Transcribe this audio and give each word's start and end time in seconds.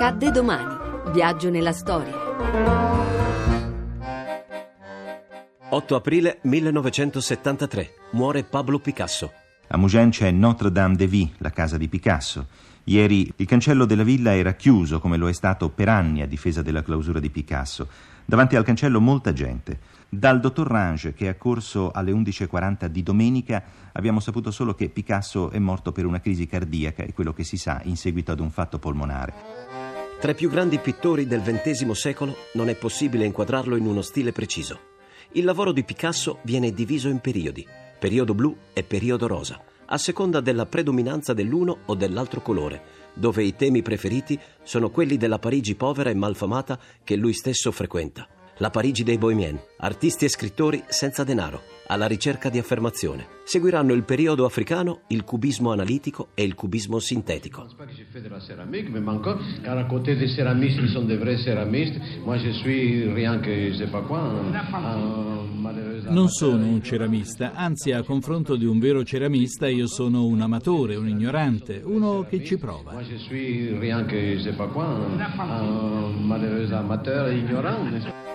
Accadde 0.00 0.30
domani. 0.30 1.10
Viaggio 1.10 1.50
nella 1.50 1.72
storia. 1.72 2.14
8 5.70 5.96
aprile 5.96 6.38
1973. 6.42 7.94
Muore 8.12 8.44
Pablo 8.44 8.78
Picasso. 8.78 9.32
A 9.66 9.76
Mougins 9.76 10.16
c'è 10.16 10.30
Notre-Dame 10.30 10.94
de 10.94 11.08
Vie, 11.08 11.32
la 11.38 11.50
casa 11.50 11.76
di 11.76 11.88
Picasso. 11.88 12.46
Ieri 12.84 13.32
il 13.34 13.46
cancello 13.46 13.86
della 13.86 14.04
villa 14.04 14.36
era 14.36 14.52
chiuso, 14.52 15.00
come 15.00 15.16
lo 15.16 15.28
è 15.28 15.32
stato 15.32 15.68
per 15.68 15.88
anni 15.88 16.22
a 16.22 16.28
difesa 16.28 16.62
della 16.62 16.84
clausura 16.84 17.18
di 17.18 17.30
Picasso. 17.30 17.88
Davanti 18.24 18.54
al 18.54 18.62
cancello 18.62 19.00
molta 19.00 19.32
gente. 19.32 19.80
Dal 20.08 20.38
dottor 20.38 20.68
Range, 20.68 21.12
che 21.12 21.24
è 21.24 21.28
accorso 21.28 21.90
alle 21.90 22.12
11.40 22.12 22.86
di 22.86 23.02
domenica, 23.02 23.64
abbiamo 23.90 24.20
saputo 24.20 24.52
solo 24.52 24.74
che 24.74 24.90
Picasso 24.90 25.50
è 25.50 25.58
morto 25.58 25.90
per 25.90 26.06
una 26.06 26.20
crisi 26.20 26.46
cardiaca 26.46 27.02
e 27.02 27.12
quello 27.12 27.32
che 27.32 27.42
si 27.42 27.56
sa 27.56 27.80
in 27.82 27.96
seguito 27.96 28.30
ad 28.30 28.38
un 28.38 28.50
fatto 28.50 28.78
polmonare. 28.78 29.47
Tra 30.20 30.32
i 30.32 30.34
più 30.34 30.50
grandi 30.50 30.78
pittori 30.78 31.28
del 31.28 31.42
XX 31.42 31.90
secolo 31.92 32.36
non 32.54 32.68
è 32.68 32.74
possibile 32.74 33.24
inquadrarlo 33.24 33.76
in 33.76 33.86
uno 33.86 34.02
stile 34.02 34.32
preciso. 34.32 34.80
Il 35.32 35.44
lavoro 35.44 35.70
di 35.70 35.84
Picasso 35.84 36.38
viene 36.42 36.72
diviso 36.72 37.08
in 37.08 37.20
periodi, 37.20 37.64
periodo 38.00 38.34
blu 38.34 38.56
e 38.72 38.82
periodo 38.82 39.28
rosa, 39.28 39.62
a 39.86 39.96
seconda 39.96 40.40
della 40.40 40.66
predominanza 40.66 41.34
dell'uno 41.34 41.78
o 41.86 41.94
dell'altro 41.94 42.42
colore, 42.42 42.82
dove 43.14 43.44
i 43.44 43.54
temi 43.54 43.80
preferiti 43.82 44.36
sono 44.64 44.90
quelli 44.90 45.16
della 45.16 45.38
Parigi 45.38 45.76
povera 45.76 46.10
e 46.10 46.14
malfamata 46.14 46.80
che 47.04 47.14
lui 47.14 47.32
stesso 47.32 47.70
frequenta 47.70 48.26
la 48.58 48.70
Parigi 48.70 49.04
dei 49.04 49.18
Bohemiens, 49.18 49.60
artisti 49.78 50.24
e 50.24 50.28
scrittori 50.28 50.82
senza 50.88 51.22
denaro, 51.22 51.62
alla 51.88 52.06
ricerca 52.06 52.48
di 52.48 52.58
affermazione. 52.58 53.36
Seguiranno 53.44 53.94
il 53.94 54.04
periodo 54.04 54.44
africano, 54.44 55.00
il 55.08 55.24
cubismo 55.24 55.72
analitico 55.72 56.28
e 56.34 56.42
il 56.42 56.54
cubismo 56.54 56.98
sintetico. 56.98 57.66
Non 66.10 66.28
sono 66.28 66.66
un 66.66 66.82
ceramista, 66.82 67.52
anzi 67.54 67.92
a 67.92 68.02
confronto 68.02 68.56
di 68.56 68.66
un 68.66 68.78
vero 68.78 69.02
ceramista 69.02 69.66
io 69.66 69.86
sono 69.86 70.26
un 70.26 70.40
amatore, 70.42 70.96
un 70.96 71.08
ignorante, 71.08 71.80
uno 71.82 72.26
che 72.28 72.44
ci 72.44 72.58
prova. 72.58 72.92
Moi 72.92 73.04
je 73.04 73.16
suis 73.16 73.78
rien 73.78 74.04
que 74.06 74.36
je 74.36 74.42
sais 74.42 74.56
pas 74.56 74.68
quoi, 74.68 74.84
un 74.84 76.26
malheureux 76.26 76.70
amateur 76.72 77.32
ignorant. 77.32 78.26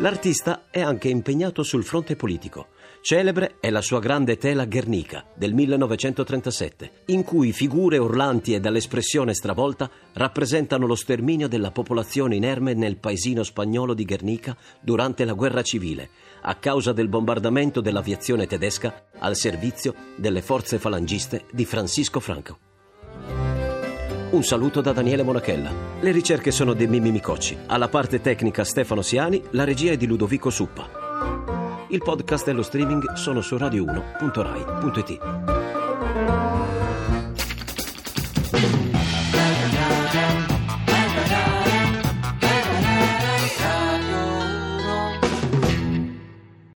L'artista 0.00 0.66
è 0.70 0.80
anche 0.80 1.08
impegnato 1.08 1.64
sul 1.64 1.82
fronte 1.82 2.14
politico. 2.14 2.68
Celebre 3.00 3.56
è 3.58 3.68
la 3.68 3.80
sua 3.80 3.98
grande 3.98 4.36
tela 4.36 4.64
Guernica 4.64 5.24
del 5.34 5.52
1937, 5.54 7.02
in 7.06 7.24
cui 7.24 7.52
figure 7.52 7.98
urlanti 7.98 8.54
e 8.54 8.60
dall'espressione 8.60 9.34
stravolta 9.34 9.90
rappresentano 10.12 10.86
lo 10.86 10.94
sterminio 10.94 11.48
della 11.48 11.72
popolazione 11.72 12.36
inerme 12.36 12.74
nel 12.74 12.98
paesino 12.98 13.42
spagnolo 13.42 13.92
di 13.92 14.04
Guernica 14.04 14.56
durante 14.80 15.24
la 15.24 15.32
guerra 15.32 15.62
civile, 15.62 16.10
a 16.42 16.54
causa 16.54 16.92
del 16.92 17.08
bombardamento 17.08 17.80
dell'aviazione 17.80 18.46
tedesca 18.46 19.06
al 19.18 19.34
servizio 19.34 19.94
delle 20.14 20.42
forze 20.42 20.78
falangiste 20.78 21.46
di 21.50 21.64
Francisco 21.64 22.20
Franco. 22.20 22.67
Un 24.30 24.42
saluto 24.42 24.82
da 24.82 24.92
Daniele 24.92 25.22
Monachella. 25.22 25.70
Le 26.00 26.10
ricerche 26.10 26.50
sono 26.50 26.74
di 26.74 26.86
Mimmi 26.86 27.10
Micocci. 27.10 27.56
Alla 27.66 27.88
parte 27.88 28.20
tecnica 28.20 28.62
Stefano 28.62 29.00
Siani, 29.00 29.42
la 29.52 29.64
regia 29.64 29.92
è 29.92 29.96
di 29.96 30.06
Ludovico 30.06 30.50
Suppa. 30.50 31.86
Il 31.88 32.02
podcast 32.02 32.46
e 32.48 32.52
lo 32.52 32.62
streaming 32.62 33.14
sono 33.14 33.40
su 33.40 33.56
radio1.rai.it. 33.56 35.77